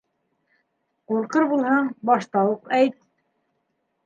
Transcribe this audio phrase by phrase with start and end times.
[1.11, 2.99] Ҡурҡыр булһаң, башта уҡ әйт!